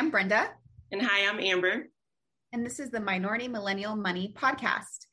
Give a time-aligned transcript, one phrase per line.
[0.00, 0.48] I'm Brenda.
[0.90, 1.90] And hi, I'm Amber.
[2.54, 5.04] And this is the Minority Millennial Money Podcast.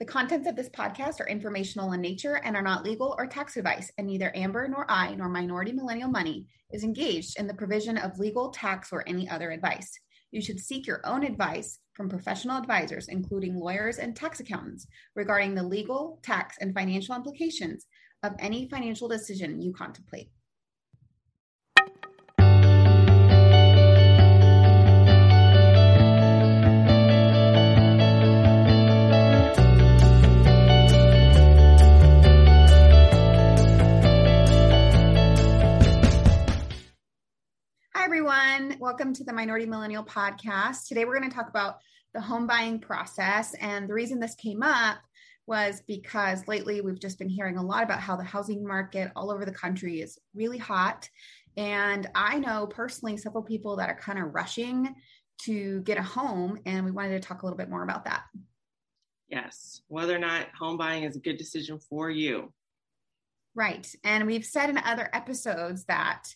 [0.00, 3.58] The contents of this podcast are informational in nature and are not legal or tax
[3.58, 7.98] advice, and neither Amber nor I nor Minority Millennial Money is engaged in the provision
[7.98, 9.92] of legal, tax, or any other advice.
[10.30, 15.54] You should seek your own advice from professional advisors, including lawyers and tax accountants, regarding
[15.54, 17.84] the legal, tax, and financial implications
[18.22, 20.30] of any financial decision you contemplate.
[38.06, 38.76] Everyone.
[38.78, 40.86] Welcome to the Minority Millennial Podcast.
[40.86, 41.78] Today, we're going to talk about
[42.14, 43.52] the home buying process.
[43.54, 44.98] And the reason this came up
[45.48, 49.32] was because lately we've just been hearing a lot about how the housing market all
[49.32, 51.08] over the country is really hot.
[51.56, 54.94] And I know personally several people that are kind of rushing
[55.42, 56.60] to get a home.
[56.64, 58.22] And we wanted to talk a little bit more about that.
[59.26, 62.52] Yes, whether or not home buying is a good decision for you.
[63.56, 63.92] Right.
[64.04, 66.28] And we've said in other episodes that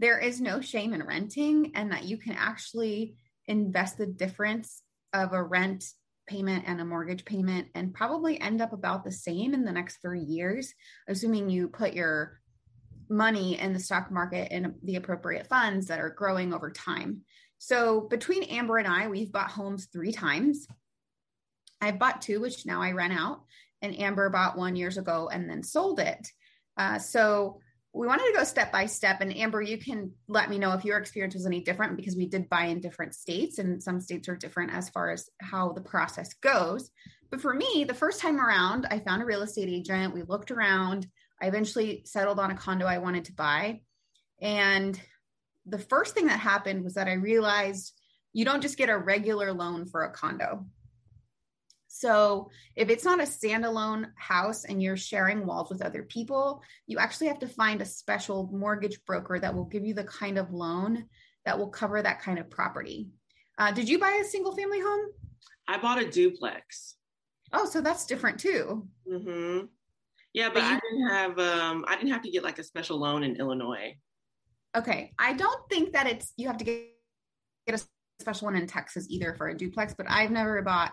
[0.00, 3.14] there is no shame in renting and that you can actually
[3.46, 5.84] invest the difference of a rent
[6.26, 9.98] payment and a mortgage payment and probably end up about the same in the next
[10.00, 10.72] three years,
[11.06, 12.40] assuming you put your
[13.10, 17.20] money in the stock market in the appropriate funds that are growing over time.
[17.58, 20.66] So between Amber and I, we've bought homes three times.
[21.82, 23.42] I've bought two, which now I rent out,
[23.82, 26.26] and Amber bought one years ago and then sold it.
[26.78, 27.60] Uh, so
[27.92, 29.20] we wanted to go step by step.
[29.20, 32.26] And amber you can let me know if your experience was any different because we
[32.26, 35.80] did buy in different states and some states are different as far as how the
[35.80, 36.90] process goes.
[37.30, 40.14] But for me the first time around i found a real estate agent.
[40.14, 41.06] We looked around.
[41.42, 43.80] I eventually settled on a condo i wanted to buy.
[44.40, 45.00] And
[45.66, 47.92] the first thing that happened was that i realized
[48.32, 50.64] you don't just get a regular loan for a condo
[51.92, 56.98] so if it's not a standalone house and you're sharing walls with other people, you
[56.98, 60.52] actually have to find a special mortgage broker that will give you the kind of
[60.52, 61.06] loan
[61.44, 63.08] that will cover that kind of property.
[63.58, 65.06] Uh, did you buy a single family home?
[65.66, 66.94] I bought a duplex.
[67.52, 68.86] Oh, so that's different too.
[69.10, 69.66] Mm-hmm.
[70.32, 72.64] Yeah, but, but you- I didn't have um I didn't have to get like a
[72.64, 73.96] special loan in Illinois.
[74.76, 75.12] Okay.
[75.18, 76.86] I don't think that it's you have to get,
[77.66, 77.84] get a
[78.20, 80.92] special one in Texas either for a duplex, but I've never bought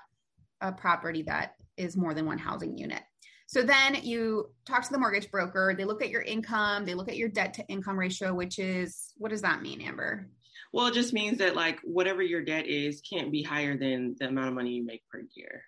[0.61, 3.03] a property that is more than one housing unit.
[3.47, 7.07] So then you talk to the mortgage broker, they look at your income, they look
[7.07, 10.29] at your debt to income ratio, which is what does that mean, Amber?
[10.73, 14.27] Well, it just means that like whatever your debt is can't be higher than the
[14.27, 15.63] amount of money you make per year.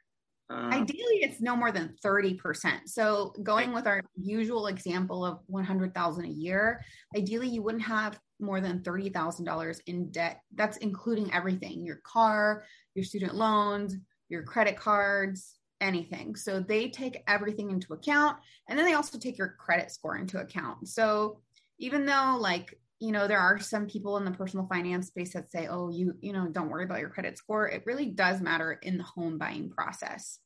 [0.49, 2.87] Um, Ideally, it's no more than 30%.
[2.87, 6.83] So going with our usual example of 100,000 a year,
[7.15, 10.41] ideally you wouldn't have more than $30,000 in debt.
[10.55, 12.63] That's including everything, your car,
[12.95, 13.95] your student loans,
[14.29, 16.35] your credit cards, anything.
[16.35, 18.37] So they take everything into account.
[18.67, 20.87] And then they also take your credit score into account.
[20.87, 21.39] So
[21.79, 25.51] even though, like, you know, there are some people in the personal finance space that
[25.51, 27.69] say, oh, you, you know, don't worry about your credit score.
[27.69, 30.39] It really does matter in the home buying process.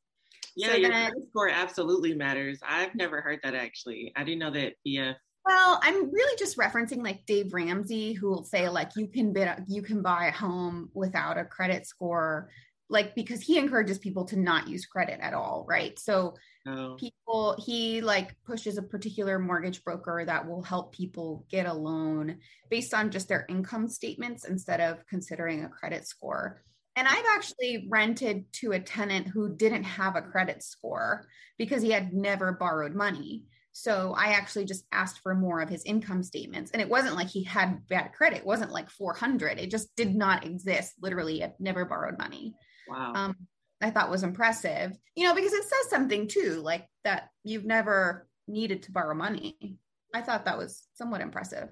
[0.56, 2.60] Yeah, so your then, credit score absolutely matters.
[2.68, 4.14] I've never heard that actually.
[4.16, 8.46] I didn't know that PF well, I'm really just referencing like Dave Ramsey, who will
[8.46, 12.50] say like you can bid, you can buy a home without a credit score
[12.94, 16.36] like because he encourages people to not use credit at all right so
[16.68, 16.96] oh.
[16.98, 22.38] people he like pushes a particular mortgage broker that will help people get a loan
[22.70, 26.62] based on just their income statements instead of considering a credit score
[26.96, 31.26] and I've actually rented to a tenant who didn't have a credit score
[31.58, 33.46] because he had never borrowed money.
[33.72, 36.70] So I actually just asked for more of his income statements.
[36.70, 38.40] And it wasn't like he had bad credit.
[38.40, 39.58] It wasn't like 400.
[39.58, 40.94] It just did not exist.
[41.02, 42.54] Literally, had never borrowed money.
[42.94, 43.14] Wow.
[43.16, 43.36] Um,
[43.82, 48.28] I thought was impressive, you know, because it says something too, like that you've never
[48.48, 49.78] needed to borrow money.
[50.14, 51.70] I thought that was somewhat impressive.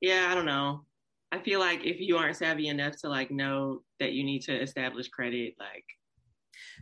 [0.00, 0.86] Yeah, I don't know.
[1.32, 4.60] I feel like if you aren't savvy enough to like know that you need to
[4.60, 5.84] establish credit, like.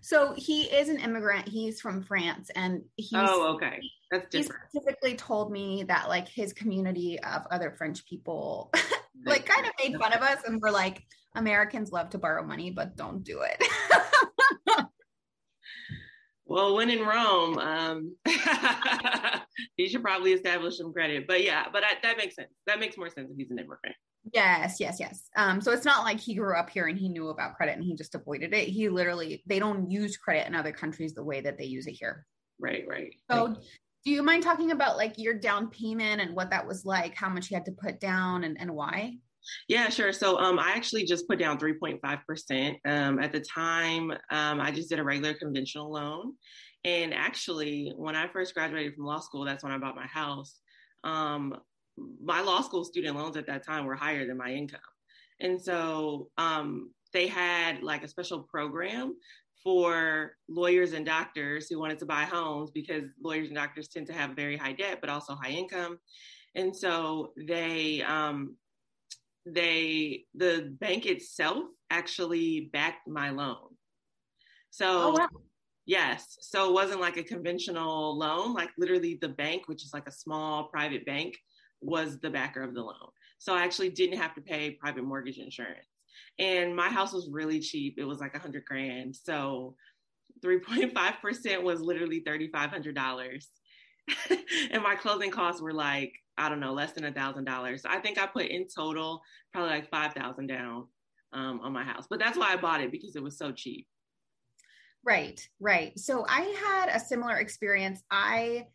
[0.00, 1.48] So he is an immigrant.
[1.48, 3.12] He's from France, and he's.
[3.14, 3.80] Oh, okay.
[4.10, 4.62] That's different.
[4.72, 8.72] He specifically told me that like his community of other French people,
[9.26, 11.02] like, kind of made fun of us, and were like,
[11.34, 13.62] Americans love to borrow money, but don't do it.
[16.46, 18.16] well, when in Rome, um,
[19.76, 21.26] he should probably establish some credit.
[21.26, 22.52] But yeah, but I, that makes sense.
[22.66, 23.96] That makes more sense if he's an immigrant.
[24.32, 25.28] Yes, yes, yes.
[25.36, 27.84] Um, so it's not like he grew up here and he knew about credit and
[27.84, 28.68] he just avoided it.
[28.68, 31.92] He literally, they don't use credit in other countries the way that they use it
[31.92, 32.26] here.
[32.58, 33.14] Right, right.
[33.30, 33.56] So,
[34.04, 37.28] do you mind talking about like your down payment and what that was like, how
[37.28, 39.18] much you had to put down and, and why?
[39.68, 40.12] Yeah, sure.
[40.12, 42.76] So um, I actually just put down 3.5%.
[42.86, 46.34] Um, at the time, um, I just did a regular conventional loan.
[46.84, 50.60] And actually, when I first graduated from law school, that's when I bought my house.
[51.04, 51.54] Um,
[52.22, 54.80] my law school student loans at that time were higher than my income.
[55.40, 59.14] And so um, they had like a special program
[59.62, 64.12] for lawyers and doctors who wanted to buy homes because lawyers and doctors tend to
[64.12, 65.98] have very high debt, but also high income.
[66.54, 68.56] And so they, um,
[69.54, 73.76] they, the bank itself actually backed my loan.
[74.70, 75.28] So, oh, wow.
[75.86, 76.36] yes.
[76.40, 80.12] So it wasn't like a conventional loan, like literally the bank, which is like a
[80.12, 81.36] small private bank,
[81.80, 83.10] was the backer of the loan.
[83.38, 85.86] So I actually didn't have to pay private mortgage insurance.
[86.38, 87.96] And my house was really cheap.
[87.98, 89.16] It was like a hundred grand.
[89.16, 89.76] So
[90.44, 93.46] 3.5% was literally $3,500.
[94.72, 97.82] and my closing costs were like, I don't know, less than a thousand dollars.
[97.84, 100.86] I think I put in total probably like 5,000 down
[101.32, 103.86] um, on my house, but that's why I bought it because it was so cheap.
[105.04, 105.98] Right, right.
[105.98, 108.02] So I had a similar experience.
[108.10, 108.66] I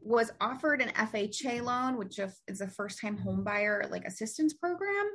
[0.00, 5.08] was offered an FHA loan, which is a first time home buyer like assistance program.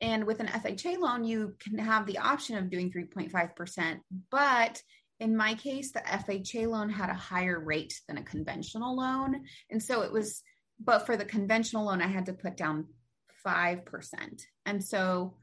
[0.00, 4.00] And with an FHA loan, you can have the option of doing 3.5%.
[4.30, 4.82] But
[5.20, 9.42] in my case, the FHA loan had a higher rate than a conventional loan.
[9.70, 10.42] And so it was,
[10.78, 12.86] but for the conventional loan, I had to put down
[13.46, 14.42] 5%.
[14.64, 15.36] And so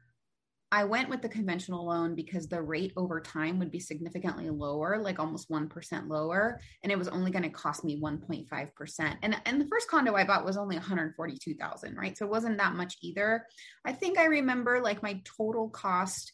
[0.71, 4.97] I went with the conventional loan because the rate over time would be significantly lower,
[4.99, 6.59] like almost 1% lower.
[6.81, 9.17] And it was only going to cost me 1.5%.
[9.21, 12.17] And, and the first condo I bought was only 142,000, right?
[12.17, 13.45] So it wasn't that much either.
[13.85, 16.33] I think I remember like my total cost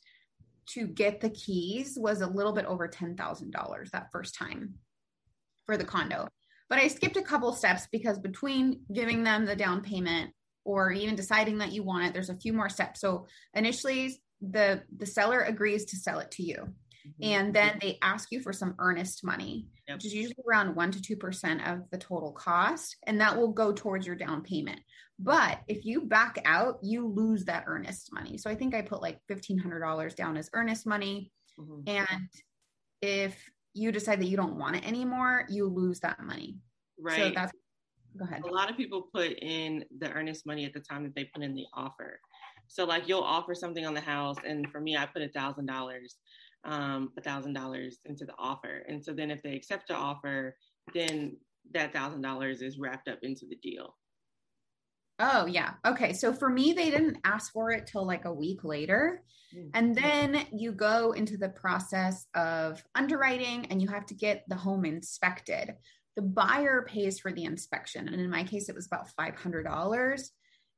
[0.68, 4.76] to get the keys was a little bit over $10,000 that first time
[5.66, 6.30] for the condo.
[6.70, 10.32] But I skipped a couple steps because between giving them the down payment
[10.66, 13.02] or even deciding that you want it, there's a few more steps.
[13.02, 17.24] So initially the the seller agrees to sell it to you mm-hmm.
[17.24, 19.98] and then they ask you for some earnest money yep.
[19.98, 23.74] which is usually around 1 to 2% of the total cost and that will go
[23.74, 24.80] towards your down payment
[25.18, 29.02] but if you back out you lose that earnest money so i think i put
[29.02, 31.82] like $1500 down as earnest money mm-hmm.
[31.88, 32.30] and
[33.02, 33.38] if
[33.80, 36.58] you decide that you don't want it anymore you lose that money.
[37.00, 37.18] Right.
[37.18, 37.54] so that's
[38.18, 38.42] go ahead.
[38.44, 41.44] A lot of people put in the earnest money at the time that they put
[41.44, 42.20] in the offer.
[42.68, 45.66] So like you'll offer something on the house, and for me, I put a thousand
[45.66, 46.18] dollars,
[46.66, 50.56] um, a thousand dollars into the offer, and so then if they accept the offer,
[50.94, 51.38] then
[51.74, 53.96] that thousand dollars is wrapped up into the deal.
[55.20, 55.74] Oh yeah.
[55.86, 56.14] Okay.
[56.14, 59.22] So for me, they didn't ask for it till like a week later.
[59.56, 59.70] Mm-hmm.
[59.74, 64.56] And then you go into the process of underwriting and you have to get the
[64.56, 65.76] home inspected.
[66.16, 68.08] The buyer pays for the inspection.
[68.08, 70.30] And in my case, it was about $500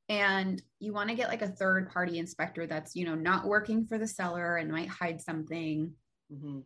[0.08, 3.86] and you want to get like a third party inspector that's you know not working
[3.86, 5.92] for the seller and might hide something
[6.32, 6.58] mm-hmm.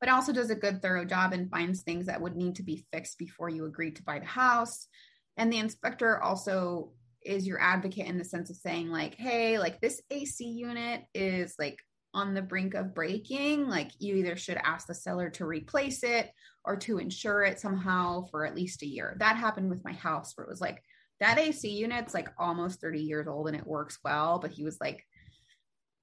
[0.00, 2.84] but also does a good thorough job and finds things that would need to be
[2.92, 4.88] fixed before you agree to buy the house
[5.36, 6.92] and the inspector also
[7.24, 11.54] is your advocate in the sense of saying like hey like this ac unit is
[11.58, 11.78] like
[12.12, 16.30] on the brink of breaking like you either should ask the seller to replace it
[16.64, 20.32] or to insure it somehow for at least a year that happened with my house
[20.34, 20.82] where it was like
[21.20, 24.38] that AC unit's like almost 30 years old and it works well.
[24.38, 25.04] But he was like,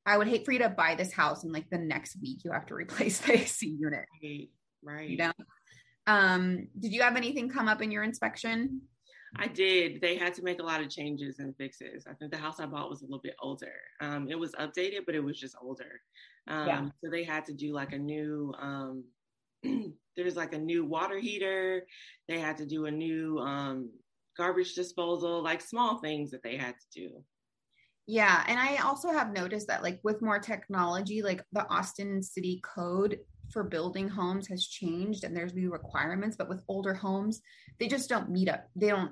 [0.06, 2.52] I would hate for you to buy this house and like the next week you
[2.52, 4.06] have to replace the AC unit.
[4.24, 4.50] Right.
[4.84, 5.10] Right.
[5.10, 5.32] You know?
[6.06, 8.82] Um, did you have anything come up in your inspection?
[9.36, 10.02] I did.
[10.02, 12.06] They had to make a lot of changes and fixes.
[12.10, 13.74] I think the house I bought was a little bit older.
[14.02, 16.02] Um, it was updated, but it was just older.
[16.48, 16.86] Um, yeah.
[17.04, 19.04] So they had to do like a new, um,
[20.16, 21.86] there's like a new water heater.
[22.28, 23.90] They had to do a new um,
[24.38, 27.24] garbage disposal, like small things that they had to do.
[28.08, 28.46] Yeah.
[28.48, 33.20] And I also have noticed that, like, with more technology, like the Austin City Code
[33.52, 36.36] for building homes has changed and there's new requirements.
[36.38, 37.42] But with older homes,
[37.80, 38.68] they just don't meet up.
[38.76, 39.12] They don't,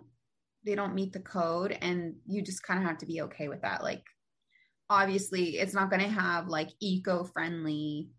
[0.66, 1.78] they don't meet the code.
[1.82, 3.84] And you just kind of have to be okay with that.
[3.84, 4.04] Like,
[4.90, 8.10] obviously, it's not going to have like eco friendly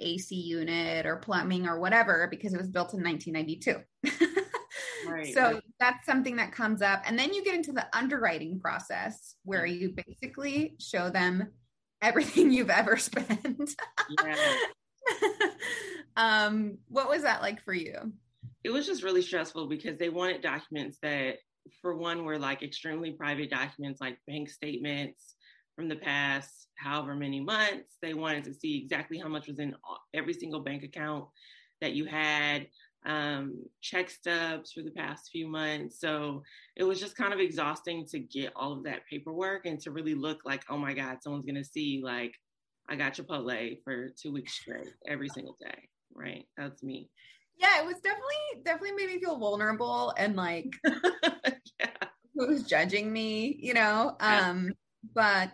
[0.00, 4.30] AC unit or plumbing or whatever because it was built in 1992.
[5.06, 5.62] Right, so right.
[5.80, 7.02] that's something that comes up.
[7.06, 11.48] And then you get into the underwriting process where you basically show them
[12.02, 13.74] everything you've ever spent.
[14.24, 14.56] Yeah.
[16.16, 18.12] um, what was that like for you?
[18.62, 21.36] It was just really stressful because they wanted documents that,
[21.82, 25.34] for one, were like extremely private documents like bank statements
[25.76, 27.96] from the past however many months.
[28.00, 29.74] They wanted to see exactly how much was in
[30.14, 31.26] every single bank account
[31.80, 32.66] that you had
[33.06, 36.00] um, check stubs for the past few months.
[36.00, 36.42] So
[36.76, 40.14] it was just kind of exhausting to get all of that paperwork and to really
[40.14, 42.34] look like, oh my God, someone's going to see like
[42.88, 45.88] I got Chipotle for two weeks straight every single day.
[46.14, 46.46] Right.
[46.56, 47.10] That's me.
[47.58, 50.74] Yeah, it was definitely, definitely made me feel vulnerable and like,
[51.80, 51.88] yeah.
[52.34, 54.16] who's judging me, you know?
[54.20, 54.72] Um,
[55.14, 55.52] but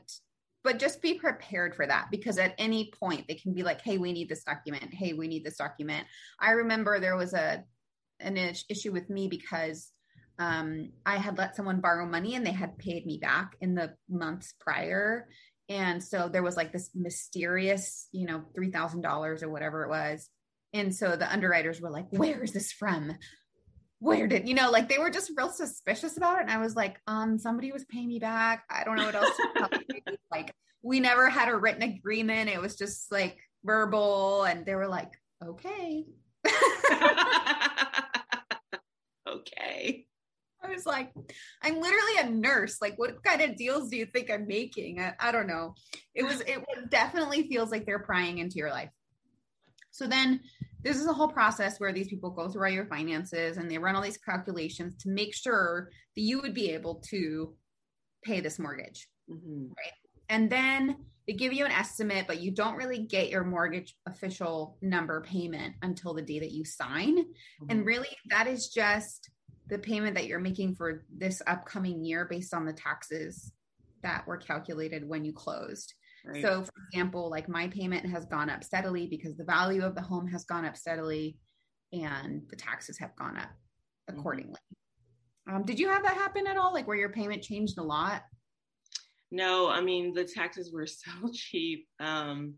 [0.62, 3.98] but just be prepared for that because at any point they can be like hey
[3.98, 6.06] we need this document hey we need this document
[6.38, 7.64] i remember there was a
[8.20, 9.92] an issue with me because
[10.38, 13.94] um, i had let someone borrow money and they had paid me back in the
[14.08, 15.28] months prior
[15.70, 20.28] and so there was like this mysterious you know $3000 or whatever it was.
[20.72, 23.16] And so the underwriters were like where is this from?
[24.00, 26.42] Where did you know like they were just real suspicious about it.
[26.42, 28.64] And i was like um somebody was paying me back.
[28.68, 29.38] I don't know what else
[30.30, 32.50] like we never had a written agreement.
[32.50, 34.44] It was just like verbal.
[34.44, 35.12] And they were like
[35.42, 36.04] okay.
[39.26, 40.06] Okay
[40.62, 41.12] i was like
[41.62, 45.14] i'm literally a nurse like what kind of deals do you think i'm making i,
[45.18, 45.74] I don't know
[46.14, 48.90] it was it definitely feels like they're prying into your life
[49.90, 50.40] so then
[50.82, 53.78] this is a whole process where these people go through all your finances and they
[53.78, 57.54] run all these calculations to make sure that you would be able to
[58.24, 59.08] pay this mortgage.
[59.30, 59.66] Mm-hmm.
[59.66, 59.92] Right.
[60.28, 64.78] And then they give you an estimate, but you don't really get your mortgage official
[64.80, 67.18] number payment until the day that you sign.
[67.18, 67.66] Mm-hmm.
[67.68, 69.28] And really, that is just
[69.70, 73.52] the payment that you're making for this upcoming year based on the taxes
[74.02, 75.94] that were calculated when you closed.
[76.24, 76.42] Right.
[76.42, 80.02] So, for example, like my payment has gone up steadily because the value of the
[80.02, 81.38] home has gone up steadily
[81.92, 83.48] and the taxes have gone up
[84.10, 84.18] mm-hmm.
[84.18, 84.60] accordingly.
[85.48, 85.56] Mm-hmm.
[85.56, 86.74] Um, did you have that happen at all?
[86.74, 88.22] Like where your payment changed a lot?
[89.32, 91.86] No, I mean, the taxes were so cheap.
[91.98, 92.54] Um,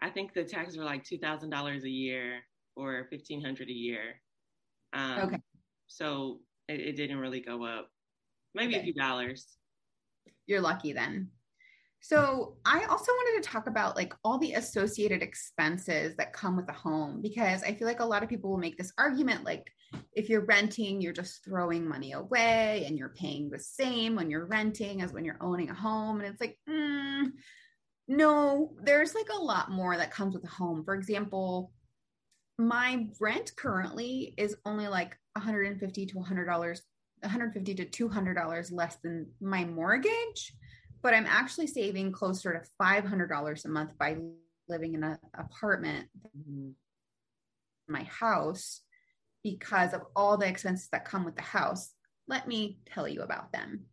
[0.00, 2.40] I think the taxes were like $2,000 a year
[2.76, 4.20] or 1500 a year.
[4.92, 5.38] Um, okay.
[5.86, 6.40] So
[6.72, 7.88] it, it, didn't really go up.
[8.54, 8.80] Maybe okay.
[8.80, 9.46] a few dollars.
[10.46, 11.30] You're lucky then.
[12.00, 16.68] So I also wanted to talk about like all the associated expenses that come with
[16.68, 19.70] a home because I feel like a lot of people will make this argument like
[20.14, 24.46] if you're renting, you're just throwing money away and you're paying the same when you're
[24.46, 26.20] renting as when you're owning a home.
[26.20, 27.30] And it's like, mm,
[28.08, 30.84] no, there's like a lot more that comes with a home.
[30.84, 31.72] For example,
[32.66, 36.82] my rent currently is only like 150 to 100 dollars
[37.20, 40.52] 150 to 200 dollars less than my mortgage
[41.02, 44.16] but I'm actually saving closer to $500 a month by
[44.68, 46.70] living in an apartment, mm-hmm.
[47.88, 48.82] my house,
[49.42, 51.92] because of all the expenses that come with the house.
[52.28, 53.86] Let me tell you about them.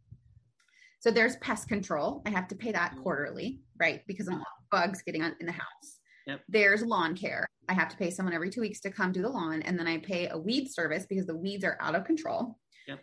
[0.99, 2.21] So there's pest control.
[2.25, 3.01] I have to pay that mm-hmm.
[3.01, 4.01] quarterly, right?
[4.07, 4.35] Because of
[4.71, 5.98] bugs getting in the house.
[6.29, 6.41] Yep.
[6.48, 7.45] There's lawn care.
[7.67, 9.62] I have to pay someone every two weeks to come do the lawn.
[9.62, 12.57] And then I pay a weed service because the weeds are out of control.
[12.88, 13.00] Yep.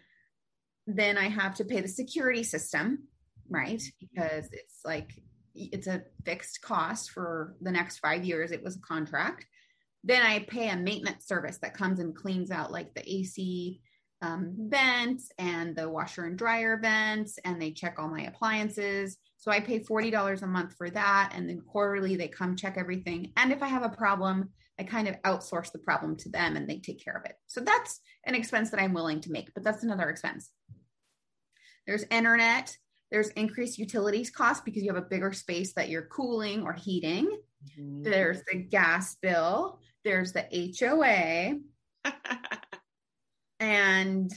[0.86, 3.08] Then I have to pay the security system
[3.48, 3.78] right?
[3.78, 4.06] Mm-hmm.
[4.14, 5.12] Because it's like
[5.54, 8.52] it's a fixed cost for the next five years.
[8.52, 9.46] It was a contract.
[10.04, 13.80] Then I pay a maintenance service that comes and cleans out like the AC
[14.22, 19.18] um, vents and the washer and dryer vents, and they check all my appliances.
[19.38, 21.32] So I pay $40 a month for that.
[21.34, 23.32] And then quarterly, they come check everything.
[23.36, 26.68] And if I have a problem, I kind of outsource the problem to them and
[26.68, 27.36] they take care of it.
[27.46, 30.50] So that's an expense that I'm willing to make, but that's another expense.
[31.86, 32.76] There's internet
[33.10, 37.26] there's increased utilities costs because you have a bigger space that you're cooling or heating.
[37.78, 38.02] Mm-hmm.
[38.02, 39.78] There's the gas bill.
[40.04, 41.58] There's the HOA.
[43.60, 44.32] and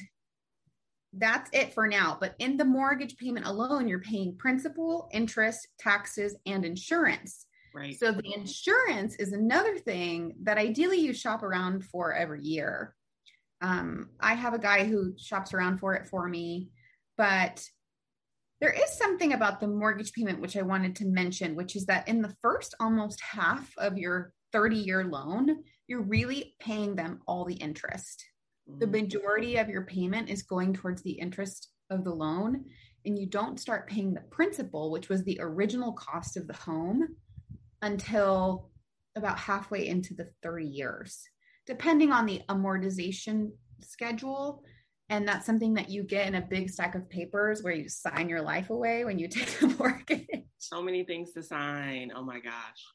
[1.14, 2.18] that's it for now.
[2.20, 7.46] But in the mortgage payment alone, you're paying principal, interest, taxes, and insurance.
[7.74, 7.98] Right.
[7.98, 12.96] So the insurance is another thing that ideally you shop around for every year.
[13.62, 16.70] Um, I have a guy who shops around for it for me,
[17.18, 17.64] but
[18.62, 22.08] there is something about the mortgage payment which I wanted to mention, which is that
[22.08, 27.46] in the first almost half of your 30 year loan, you're really paying them all
[27.46, 28.26] the interest.
[28.78, 28.92] The mm-hmm.
[28.92, 32.66] majority of your payment is going towards the interest of the loan,
[33.06, 37.16] and you don't start paying the principal, which was the original cost of the home,
[37.82, 38.70] until
[39.16, 41.24] about halfway into the 30 years,
[41.66, 44.64] depending on the amortization schedule
[45.10, 48.30] and that's something that you get in a big stack of papers where you sign
[48.30, 50.28] your life away when you take a mortgage.
[50.60, 52.12] So many things to sign.
[52.16, 52.86] Oh my gosh.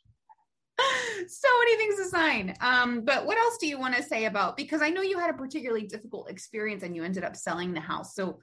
[1.29, 2.55] so many things to sign.
[2.61, 5.31] Um, but what else do you want to say about because I know you had
[5.31, 8.15] a particularly difficult experience and you ended up selling the house.
[8.15, 8.41] So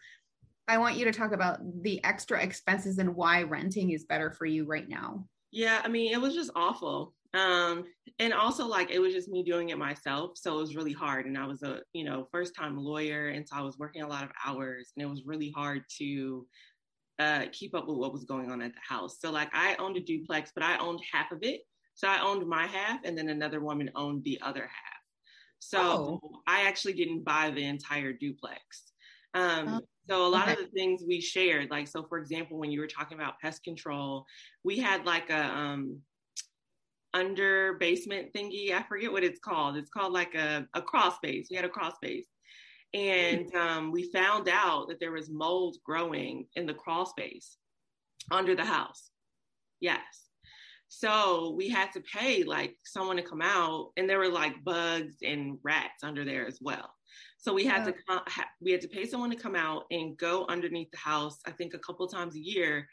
[0.68, 4.46] I want you to talk about the extra expenses and why renting is better for
[4.46, 5.26] you right now.
[5.52, 7.14] Yeah, I mean, it was just awful.
[7.34, 7.86] Um,
[8.20, 10.32] and also like it was just me doing it myself.
[10.36, 11.26] So it was really hard.
[11.26, 13.30] And I was a, you know, first time lawyer.
[13.30, 16.46] And so I was working a lot of hours and it was really hard to
[17.20, 19.18] uh, keep up with what was going on at the house.
[19.20, 21.62] So like I owned a duplex, but I owned half of it.
[22.02, 25.02] So I owned my half and then another woman owned the other half.
[25.60, 25.80] So
[26.24, 26.32] oh.
[26.48, 28.92] I actually didn't buy the entire duplex.
[29.36, 29.82] Um, oh.
[30.10, 30.54] So a lot okay.
[30.54, 33.64] of the things we shared, like so, for example, when you were talking about pest
[33.64, 34.26] control,
[34.64, 36.00] we had like a um,
[37.14, 38.72] under basement thingy.
[38.74, 39.78] I forget what it's called.
[39.78, 41.50] It's called like a, a crawl space.
[41.52, 42.26] We had a crawl space.
[42.96, 47.58] And um, we found out that there was mold growing in the crawl space
[48.32, 49.12] under the house.
[49.80, 50.31] Yes.
[50.94, 55.16] So we had to pay like someone to come out, and there were like bugs
[55.24, 56.94] and rats under there as well.
[57.38, 58.20] So we had yeah.
[58.20, 58.24] to
[58.60, 61.40] we had to pay someone to come out and go underneath the house.
[61.48, 62.90] I think a couple times a year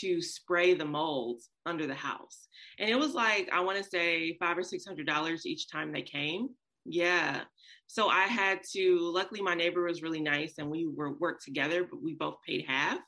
[0.00, 2.48] to spray the molds under the house,
[2.80, 5.92] and it was like I want to say five or six hundred dollars each time
[5.92, 6.48] they came.
[6.84, 7.42] Yeah.
[7.86, 8.98] So I had to.
[8.98, 12.64] Luckily, my neighbor was really nice, and we were worked together, but we both paid
[12.66, 12.98] half.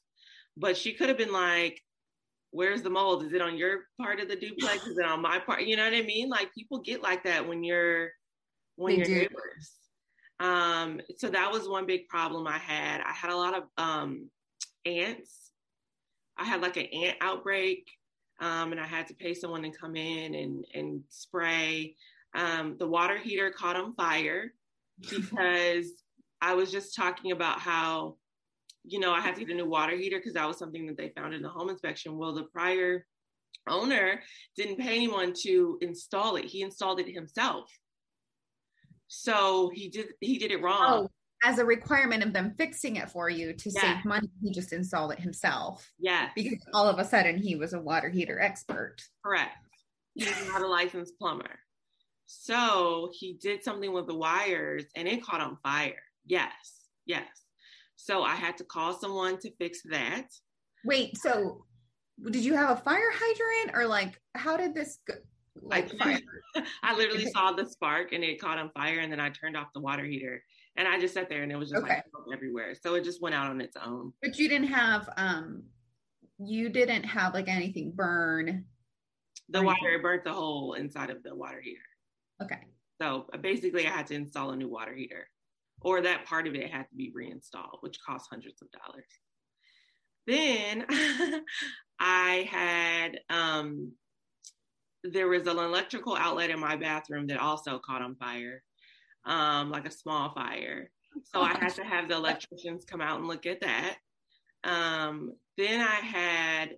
[0.56, 1.80] But she could have been like,
[2.50, 3.24] where's the mold?
[3.24, 4.86] Is it on your part of the duplex?
[4.86, 5.62] Is it on my part?
[5.62, 6.28] You know what I mean?
[6.28, 8.10] Like people get like that when you're
[8.76, 9.14] when they you're do.
[9.14, 9.72] neighbors.
[10.40, 13.00] Um, so that was one big problem I had.
[13.00, 14.30] I had a lot of um,
[14.86, 15.50] ants.
[16.36, 17.88] I had like an ant outbreak,
[18.40, 21.96] um, and I had to pay someone to come in and and spray.
[22.34, 24.52] Um, the water heater caught on fire
[25.10, 25.90] because
[26.40, 28.16] I was just talking about how,
[28.88, 29.48] you know, I had to mm-hmm.
[29.48, 31.70] get a new water heater because that was something that they found in the home
[31.70, 32.16] inspection.
[32.16, 33.06] Well, the prior
[33.68, 34.20] owner
[34.56, 36.44] didn't pay anyone to install it.
[36.44, 37.70] He installed it himself.
[39.08, 41.08] So he did he did it wrong.
[41.08, 41.08] Oh,
[41.44, 43.80] as a requirement of them fixing it for you to yeah.
[43.80, 45.90] save money, he just installed it himself.
[45.98, 46.28] Yeah.
[46.34, 48.96] Because all of a sudden he was a water heater expert.
[49.24, 49.56] Correct.
[50.14, 51.60] He's not a licensed plumber.
[52.26, 56.02] So he did something with the wires and it caught on fire.
[56.26, 56.52] Yes.
[57.06, 57.26] Yes.
[58.00, 60.28] So I had to call someone to fix that.
[60.84, 61.64] Wait, so
[62.30, 65.14] did you have a fire hydrant or like how did this go?
[65.62, 66.20] like fire.
[66.82, 69.68] I literally saw the spark and it caught on fire, and then I turned off
[69.74, 70.42] the water heater,
[70.76, 71.96] and I just sat there, and it was just okay.
[71.96, 72.74] like everywhere.
[72.80, 74.12] So it just went out on its own.
[74.22, 75.64] But you didn't have, um,
[76.38, 78.64] you didn't have like anything burn.
[79.48, 81.80] The water burnt the hole inside of the water heater.
[82.42, 82.60] Okay.
[83.00, 85.28] So basically, I had to install a new water heater,
[85.80, 89.04] or that part of it had to be reinstalled, which cost hundreds of dollars.
[90.26, 90.84] Then
[92.00, 93.92] I had um,
[95.04, 98.62] there was an electrical outlet in my bathroom that also caught on fire,
[99.24, 100.90] um, like a small fire.
[101.24, 103.96] So I had to have the electricians come out and look at that.
[104.64, 106.76] Um, then I had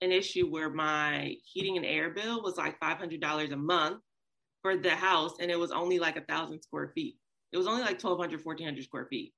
[0.00, 4.00] an issue where my heating and air bill was like $500 a month
[4.62, 7.16] for the house, and it was only like a thousand square feet.
[7.52, 9.32] It was only like 1,200, 1,400 square feet.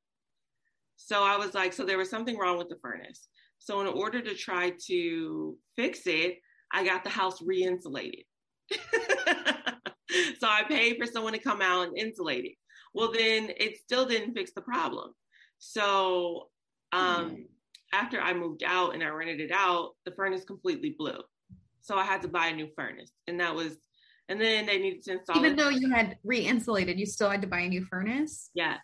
[0.97, 3.29] So I was like, so there was something wrong with the furnace.
[3.59, 6.39] So in order to try to fix it,
[6.73, 8.25] I got the house re-insulated.
[8.73, 8.79] so
[10.47, 12.55] I paid for someone to come out and insulate it.
[12.95, 15.13] Well, then it still didn't fix the problem.
[15.59, 16.49] So
[16.93, 17.45] um, mm.
[17.93, 21.19] after I moved out and I rented it out, the furnace completely blew.
[21.81, 23.77] So I had to buy a new furnace, and that was.
[24.31, 25.37] And then they needed to install.
[25.37, 25.57] Even it.
[25.59, 28.51] though you had re-insulated, you still had to buy a new furnace.
[28.55, 28.79] Yes.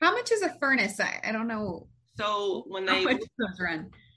[0.00, 0.98] How much is a furnace?
[0.98, 1.88] I, I don't know.
[2.16, 3.04] So when they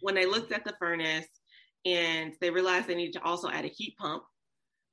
[0.01, 1.27] when they looked at the furnace,
[1.85, 4.23] and they realized they needed to also add a heat pump.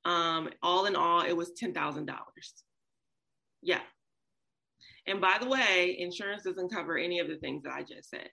[0.05, 2.63] Um, all in all, it was ten thousand dollars.
[3.61, 3.81] Yeah.
[5.07, 8.29] And by the way, insurance doesn't cover any of the things that I just said.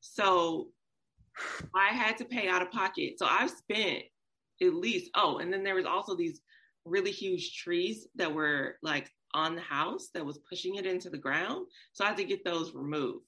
[0.00, 0.68] So
[1.74, 3.14] I had to pay out of pocket.
[3.18, 4.04] So I've spent
[4.62, 6.40] at least, oh, and then there was also these
[6.84, 11.18] really huge trees that were like on the house that was pushing it into the
[11.18, 11.66] ground.
[11.92, 13.24] So I had to get those removed.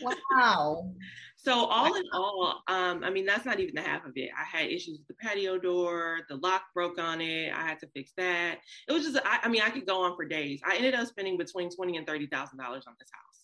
[0.00, 0.92] Wow.
[1.40, 4.28] So all in all, um, I mean that's not even the half of it.
[4.36, 7.52] I had issues with the patio door, the lock broke on it.
[7.54, 8.58] I had to fix that.
[8.88, 10.60] It was just, I, I mean, I could go on for days.
[10.66, 13.37] I ended up spending between twenty and thirty thousand dollars on this house,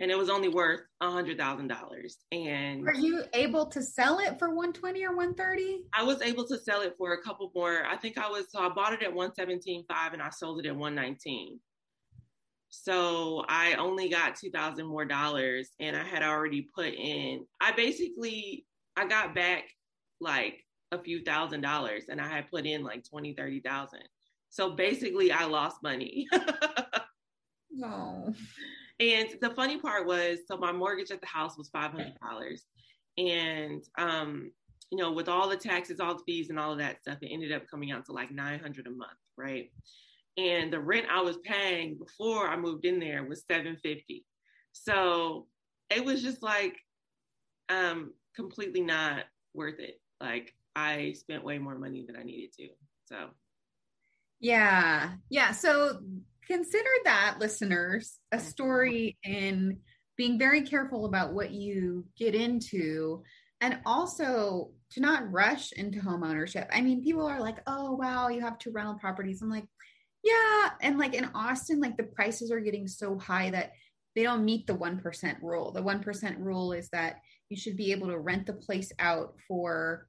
[0.00, 2.16] and it was only worth a hundred thousand dollars.
[2.32, 5.82] And were you able to sell it for one twenty or one thirty?
[5.94, 7.84] I was able to sell it for a couple more.
[7.86, 10.64] I think I was so I bought it at one seventeen five, and I sold
[10.64, 11.60] it at one nineteen.
[12.70, 18.64] So I only got 2000 more dollars and I had already put in I basically
[18.96, 19.64] I got back
[20.20, 23.98] like a few thousand dollars and I had put in like 20 30,000.
[24.50, 26.28] So basically I lost money.
[27.72, 28.32] no.
[28.32, 28.34] Oh.
[29.00, 32.12] And the funny part was so my mortgage at the house was $500
[33.18, 34.52] and um
[34.90, 37.28] you know, with all the taxes, all the fees, and all of that stuff, it
[37.28, 39.70] ended up coming out to like 900 a month, right?
[40.36, 44.24] And the rent I was paying before I moved in there was 750.
[44.72, 45.46] So
[45.90, 46.76] it was just like
[47.68, 50.00] um, completely not worth it.
[50.20, 52.68] Like I spent way more money than I needed to.
[53.06, 53.30] So
[54.40, 55.12] yeah.
[55.28, 55.52] Yeah.
[55.52, 56.00] So
[56.50, 58.46] consider that listeners a mm-hmm.
[58.46, 59.78] story in
[60.16, 63.22] being very careful about what you get into
[63.60, 66.68] and also to not rush into home ownership.
[66.72, 69.42] I mean, people are like, oh, wow, you have two rental properties.
[69.42, 69.66] I'm like,
[70.24, 70.70] yeah.
[70.82, 73.72] And like in Austin, like the prices are getting so high that
[74.16, 75.72] they don't meet the 1% rule.
[75.72, 77.16] The 1% rule is that
[77.48, 80.08] you should be able to rent the place out for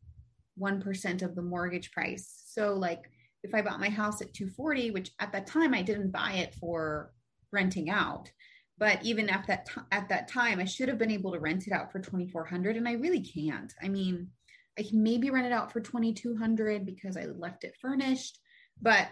[0.59, 2.41] 1% of the mortgage price.
[2.47, 3.03] So, like,
[3.43, 6.53] if I bought my house at 240, which at that time I didn't buy it
[6.55, 7.11] for
[7.51, 8.31] renting out,
[8.77, 11.67] but even at that t- at that time I should have been able to rent
[11.67, 13.73] it out for 2400 and I really can't.
[13.81, 14.29] I mean,
[14.77, 18.39] I can maybe rent it out for 2200 because I left it furnished,
[18.81, 19.07] but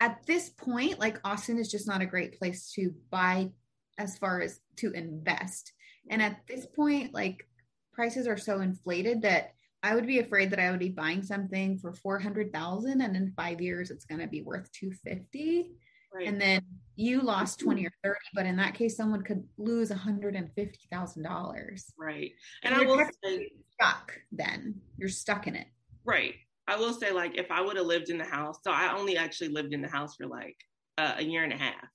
[0.00, 3.50] at this point like Austin is just not a great place to buy
[3.98, 5.72] as far as to invest.
[6.10, 7.46] And at this point like
[7.92, 11.78] prices are so inflated that I would be afraid that I would be buying something
[11.78, 15.72] for 400,000 and in 5 years it's going to be worth 250.
[16.14, 16.28] Right.
[16.28, 16.60] And then
[16.94, 21.82] you lost 20 or 30, but in that case someone could lose $150,000.
[21.98, 22.32] Right.
[22.62, 24.80] And, and I will say stuck then.
[24.98, 25.66] You're stuck in it.
[26.04, 26.34] Right.
[26.68, 29.16] I will say like if I would have lived in the house, so I only
[29.16, 30.56] actually lived in the house for like
[30.98, 31.88] uh, a year and a half.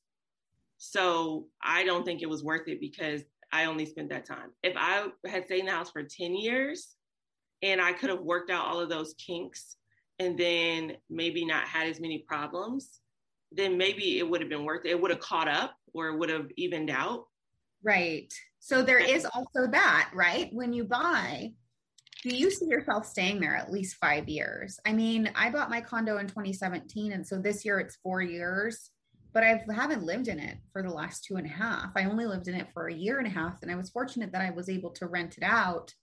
[0.77, 3.21] So I don't think it was worth it because
[3.51, 4.49] I only spent that time.
[4.61, 6.96] If I had stayed in the house for 10 years,
[7.61, 9.77] and I could have worked out all of those kinks
[10.19, 12.99] and then maybe not had as many problems,
[13.51, 14.91] then maybe it would have been worth it.
[14.91, 17.25] It would have caught up or would have evened out.
[17.83, 18.33] Right.
[18.59, 20.49] So there is also that, right?
[20.51, 21.53] When you buy,
[22.23, 24.79] do you see yourself staying there at least five years?
[24.85, 28.89] I mean, I bought my condo in 2017, and so this year it's four years,
[29.33, 31.91] but I haven't lived in it for the last two and a half.
[31.95, 34.31] I only lived in it for a year and a half, and I was fortunate
[34.31, 35.93] that I was able to rent it out.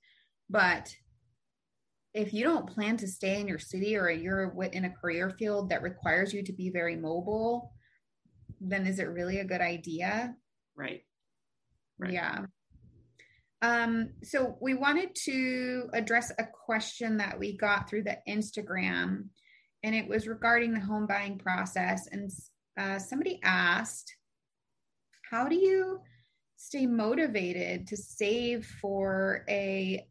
[0.48, 0.94] But
[2.14, 5.68] if you don't plan to stay in your city or you're in a career field
[5.70, 7.72] that requires you to be very mobile,
[8.60, 10.34] then is it really a good idea?
[10.76, 11.02] Right.
[11.98, 12.12] right.
[12.12, 12.46] Yeah.
[13.62, 19.28] Um, so we wanted to address a question that we got through the Instagram,
[19.82, 22.06] and it was regarding the home buying process.
[22.12, 22.30] And
[22.78, 24.14] uh, somebody asked,
[25.30, 26.00] "How do you
[26.56, 30.06] stay motivated to save for a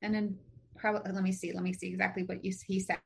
[0.00, 0.38] an
[0.78, 2.98] probably let me see let me see exactly what you he said.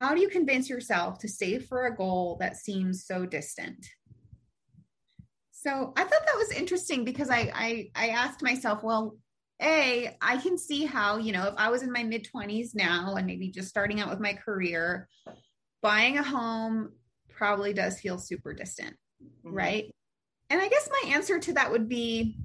[0.00, 3.86] How do you convince yourself to save for a goal that seems so distant?
[5.50, 9.16] So i thought that was interesting because i i, I asked myself well
[9.60, 13.16] a i can see how you know if i was in my mid 20s now
[13.16, 15.08] and maybe just starting out with my career
[15.82, 16.92] buying a home
[17.30, 19.56] probably does feel super distant mm-hmm.
[19.56, 19.94] right?
[20.50, 22.38] And i guess my answer to that would be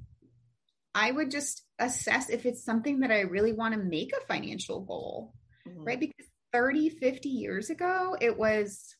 [0.94, 4.80] I would just assess if it's something that I really want to make a financial
[4.80, 5.32] goal,
[5.66, 5.84] mm-hmm.
[5.84, 6.00] right?
[6.00, 8.94] Because 30, 50 years ago, it was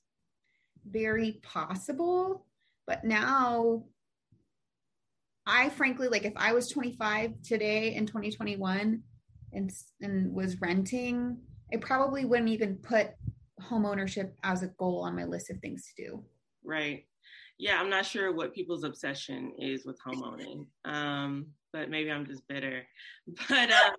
[0.87, 2.47] very possible.
[2.87, 3.85] But now,
[5.47, 9.03] I frankly, like if I was 25 today in 2021
[9.53, 11.39] and, and was renting,
[11.73, 13.11] I probably wouldn't even put
[13.61, 16.25] home ownership as a goal on my list of things to do.
[16.65, 17.07] Right.
[17.59, 20.67] Yeah, I'm not sure what people's obsession is with home owning.
[20.85, 22.83] Um, but maybe I'm just bitter.
[23.49, 23.95] But um,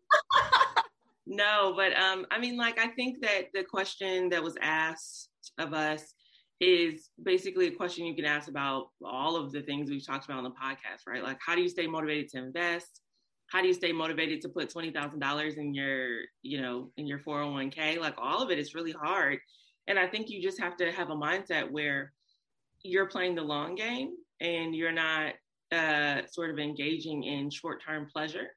[1.26, 5.74] no, but um, I mean, like, I think that the question that was asked of
[5.74, 6.14] us
[6.60, 10.38] is basically a question you can ask about all of the things we've talked about
[10.38, 11.24] on the podcast, right?
[11.24, 13.02] Like, how do you stay motivated to invest?
[13.48, 17.08] How do you stay motivated to put twenty thousand dollars in your, you know, in
[17.08, 17.98] your four hundred one k?
[18.00, 19.40] Like, all of it is really hard,
[19.88, 22.12] and I think you just have to have a mindset where
[22.84, 25.34] you're playing the long game and you're not
[25.74, 28.48] uh, sort of engaging in short term pleasure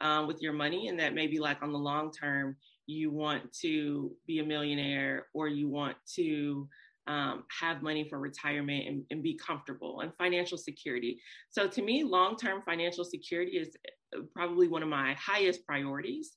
[0.00, 4.10] um, with your money, and that maybe like on the long term, you want to
[4.26, 6.68] be a millionaire or you want to
[7.06, 11.20] um, have money for retirement and, and, be comfortable and financial security.
[11.50, 13.76] So, to me, long term financial security is
[14.16, 16.36] uh, probably one of my highest priorities.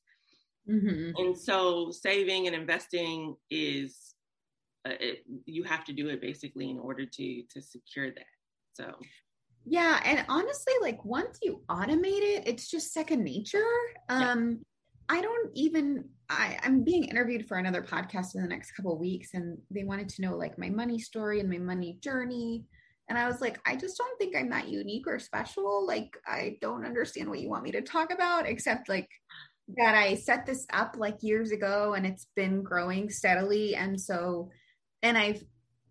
[0.69, 1.11] Mm-hmm.
[1.17, 4.15] And so, saving and investing is
[4.87, 8.25] uh, it, you have to do it basically in order to to secure that.
[8.73, 8.93] So,
[9.65, 13.63] yeah, and honestly, like once you automate it, it's just second nature.
[14.09, 14.49] Um,
[15.09, 15.17] yeah.
[15.17, 19.29] I don't even I, I'm being interviewed for another podcast in the next couple weeks,
[19.33, 22.65] and they wanted to know like my money story and my money journey.
[23.09, 25.85] And I was like, I just don't think I'm that unique or special.
[25.85, 29.09] Like, I don't understand what you want me to talk about, except like
[29.77, 33.75] that I set this up like years ago and it's been growing steadily.
[33.75, 34.49] And so,
[35.01, 35.43] and I've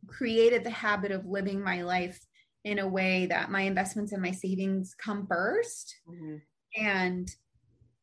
[0.07, 2.19] created the habit of living my life
[2.65, 6.37] in a way that my investments and my savings come 1st mm-hmm.
[6.75, 7.31] And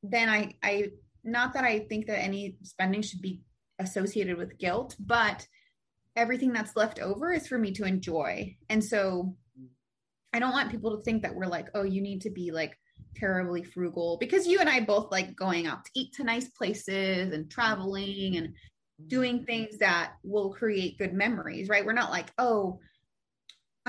[0.03, 0.89] then I, I,
[1.23, 3.41] not that I think that any spending should be
[3.79, 5.47] associated with guilt, but
[6.15, 8.55] everything that's left over is for me to enjoy.
[8.69, 9.35] And so
[10.33, 12.77] I don't want people to think that we're like, oh, you need to be like
[13.15, 17.33] terribly frugal because you and I both like going out to eat to nice places
[17.33, 18.53] and traveling and
[19.07, 21.85] doing things that will create good memories, right?
[21.85, 22.79] We're not like, oh,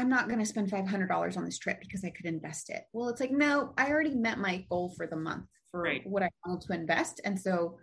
[0.01, 2.85] I'm not going to spend $500 on this trip because I could invest it.
[2.95, 6.01] Well, it's like, no, I already met my goal for the month for right.
[6.07, 7.21] what I wanted to invest.
[7.25, 7.77] And so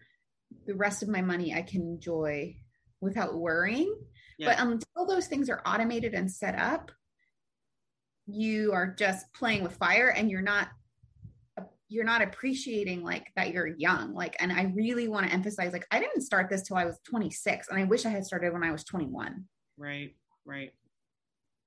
[0.65, 2.55] the rest of my money I can enjoy
[3.01, 3.95] without worrying.
[4.39, 4.47] Yeah.
[4.47, 6.91] But until those things are automated and set up,
[8.25, 10.69] you are just playing with fire and you're not
[11.89, 15.87] you're not appreciating like that you're young like and i really want to emphasize like
[15.89, 18.61] i didn't start this till i was 26 and i wish i had started when
[18.61, 19.45] i was 21
[19.77, 20.13] right
[20.45, 20.73] right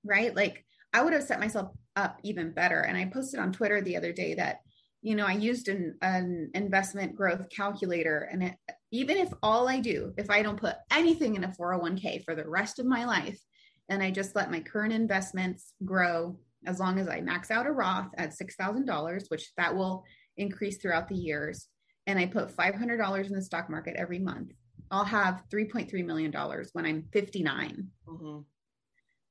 [0.05, 3.81] right like i would have set myself up even better and i posted on twitter
[3.81, 4.61] the other day that
[5.03, 8.55] you know i used an, an investment growth calculator and it,
[8.91, 12.49] even if all i do if i don't put anything in a 401k for the
[12.49, 13.41] rest of my life
[13.89, 17.73] and i just let my current investments grow as long as I max out a
[17.73, 20.05] Roth at $6,000, which that will
[20.37, 21.69] increase throughout the years,
[22.07, 24.53] and I put $500 in the stock market every month,
[24.91, 26.33] I'll have $3.3 million
[26.73, 27.87] when I'm 59.
[28.09, 28.39] Mm-hmm.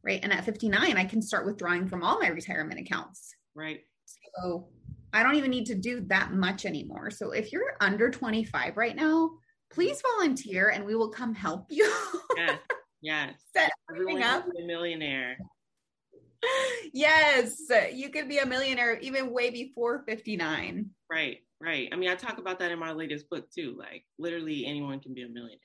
[0.04, 0.20] Right.
[0.24, 3.36] And at 59, I can start withdrawing from all my retirement accounts.
[3.56, 3.82] Right.
[4.38, 4.68] So
[5.12, 7.12] I don't even need to do that much anymore.
[7.12, 9.32] So if you're under 25 right now,
[9.72, 11.92] please volunteer and we will come help you.
[12.38, 12.60] yes.
[13.02, 13.34] Yes.
[13.56, 14.46] Set everything up.
[14.48, 15.38] a millionaire
[16.94, 17.62] yes,
[17.94, 20.90] you could be a millionaire even way before 59.
[21.10, 21.90] Right, right.
[21.92, 23.76] I mean, I talk about that in my latest book too.
[23.78, 25.60] Like, literally, anyone can be a millionaire.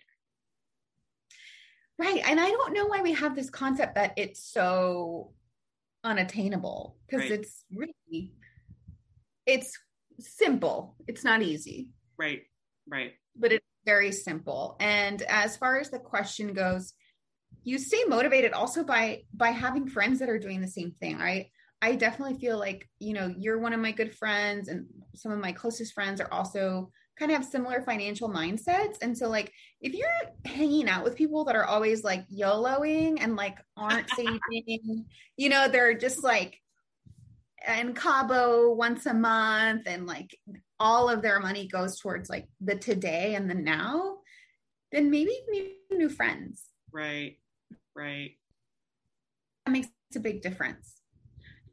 [1.98, 2.22] Right.
[2.24, 5.32] And I don't know why we have this concept that it's so
[6.02, 7.40] unattainable because right.
[7.40, 8.32] it's really,
[9.46, 9.78] it's
[10.18, 10.96] simple.
[11.06, 11.90] It's not easy.
[12.18, 12.42] Right,
[12.88, 13.12] right.
[13.36, 14.76] But it's very simple.
[14.80, 16.94] And as far as the question goes,
[17.64, 21.50] you stay motivated also by by having friends that are doing the same thing right
[21.82, 25.38] i definitely feel like you know you're one of my good friends and some of
[25.38, 28.96] my closest friends are also kind of have similar financial mindsets.
[29.02, 30.08] And so like if you're
[30.44, 35.04] hanging out with people that are always like yoloing and like aren't saving
[35.36, 36.60] you know they're just like
[37.78, 40.36] in cabo once a month and like
[40.78, 44.18] all of their money goes towards like the today and the now
[44.92, 45.36] then maybe
[45.90, 46.62] new friends.
[46.92, 47.38] Right.
[47.96, 48.32] Right.
[49.66, 50.94] That makes a big difference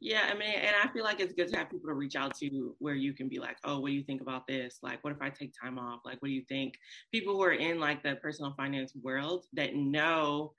[0.02, 2.34] yeah i mean and i feel like it's good to have people to reach out
[2.34, 4.78] to where you can be like oh what do you think about this?
[4.82, 6.00] Like what if i take time off?
[6.04, 6.74] Like what do you think?
[7.12, 10.54] People who are in like the personal finance world that know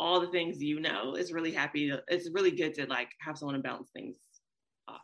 [0.00, 3.38] all the things you know is really happy to, it's really good to like have
[3.38, 4.16] someone to bounce things
[4.88, 5.00] off.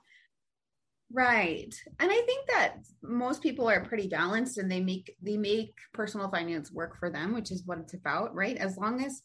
[1.13, 1.73] Right.
[2.01, 6.31] And i think that most people are pretty balanced and they make they make personal
[6.31, 8.57] finance work for them which is what it's about right?
[8.57, 9.23] As long as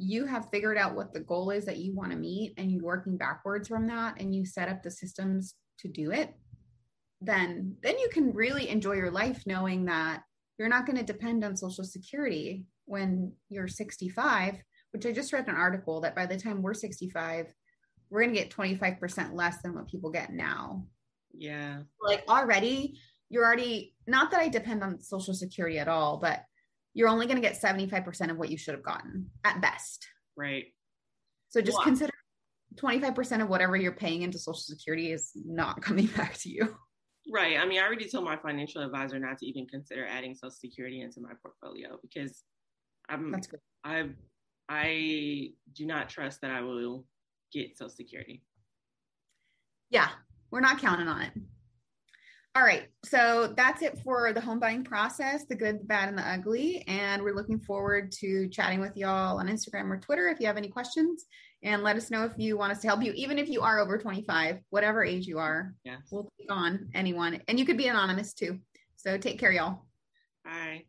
[0.00, 2.84] you have figured out what the goal is that you want to meet and you're
[2.84, 6.34] working backwards from that and you set up the systems to do it
[7.20, 10.22] then then you can really enjoy your life knowing that
[10.56, 14.56] you're not going to depend on social security when you're 65
[14.92, 17.52] which i just read an article that by the time we're 65
[18.10, 20.86] we're going to get 25% less than what people get now.
[21.34, 21.80] Yeah.
[22.02, 22.98] Like already
[23.30, 26.44] you're already not that i depend on social security at all but
[26.98, 30.08] you're only going to get 75% of what you should have gotten at best.
[30.36, 30.64] Right.
[31.48, 32.12] So just consider
[32.74, 36.76] 25% of whatever you're paying into Social Security is not coming back to you.
[37.32, 37.56] Right.
[37.56, 41.02] I mean, I already told my financial advisor not to even consider adding Social Security
[41.02, 42.42] into my portfolio because
[43.08, 43.60] I'm That's good.
[43.84, 44.08] I
[44.68, 47.06] I do not trust that I will
[47.52, 48.42] get Social Security.
[49.88, 50.08] Yeah,
[50.50, 51.32] we're not counting on it.
[52.58, 52.88] All right.
[53.04, 56.82] So that's it for the home buying process the good, the bad, and the ugly.
[56.88, 60.56] And we're looking forward to chatting with y'all on Instagram or Twitter if you have
[60.56, 61.26] any questions.
[61.62, 63.78] And let us know if you want us to help you, even if you are
[63.78, 65.72] over 25, whatever age you are.
[65.84, 66.00] Yes.
[66.10, 67.40] We'll take on anyone.
[67.46, 68.58] And you could be anonymous too.
[68.96, 69.84] So take care, y'all.
[70.44, 70.86] Bye.